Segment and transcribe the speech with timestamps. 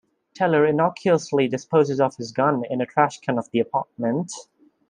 [0.33, 4.31] Teller innocuously disposes of his gun in a trashcan of the apartment.